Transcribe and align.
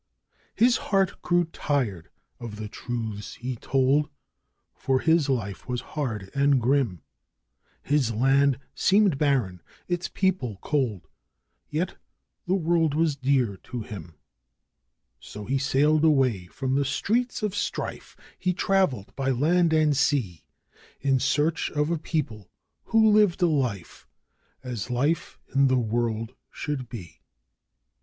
His 0.55 0.77
heart 0.89 1.21
grew 1.21 1.43
tired 1.45 2.09
of 2.39 2.55
the 2.55 2.67
truths 2.67 3.35
he 3.35 3.55
told, 3.55 4.09
for 4.73 4.99
his 4.99 5.29
life 5.29 5.67
was 5.67 5.81
hard 5.93 6.31
and 6.33 6.59
grim; 6.59 7.03
His 7.83 8.11
land 8.11 8.57
seemed 8.73 9.19
barren, 9.19 9.61
its 9.87 10.07
people 10.07 10.57
cold 10.63 11.07
yet 11.69 11.97
the 12.47 12.55
world 12.55 12.95
was 12.95 13.15
dear 13.15 13.57
to 13.57 13.81
him; 13.83 14.15
So 15.19 15.45
he 15.45 15.59
sailed 15.59 16.03
away 16.03 16.47
from 16.47 16.73
the 16.73 16.83
Streets 16.83 17.43
of 17.43 17.53
Strife, 17.55 18.17
he 18.39 18.53
travelled 18.55 19.15
by 19.15 19.29
land 19.29 19.71
and 19.71 19.95
sea, 19.95 20.45
In 21.01 21.19
search 21.19 21.69
of 21.69 21.91
a 21.91 21.99
people 21.99 22.49
who 22.85 23.07
lived 23.11 23.43
a 23.43 23.47
life 23.47 24.07
as 24.63 24.89
life 24.89 25.37
in 25.53 25.67
the 25.67 25.77
world 25.79 26.33
should 26.49 26.89
be. 26.89 27.21